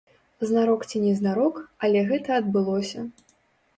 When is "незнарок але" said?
1.03-2.03